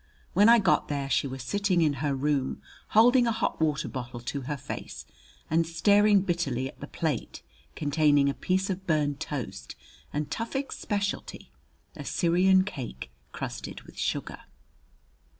When 0.33 0.49
I 0.49 0.57
got 0.57 0.87
there 0.87 1.11
she 1.11 1.27
was 1.27 1.43
sitting 1.43 1.83
in 1.83 1.93
her 2.01 2.15
room 2.15 2.59
holding 2.87 3.27
a 3.27 3.31
hot 3.31 3.61
water 3.61 3.87
bottle 3.87 4.19
to 4.19 4.41
her 4.41 4.57
face, 4.57 5.05
and 5.47 5.67
staring 5.67 6.21
bitterly 6.21 6.67
at 6.67 6.79
the 6.79 6.87
plate 6.87 7.43
containing 7.75 8.27
a 8.27 8.33
piece 8.33 8.71
of 8.71 8.87
burned 8.87 9.19
toast 9.19 9.75
and 10.11 10.31
Tufik's 10.31 10.79
specialty 10.79 11.51
a 11.95 12.03
Syrian 12.03 12.63
cake 12.63 13.11
crusted 13.31 13.81
with 13.83 13.99
sugar. 13.99 14.39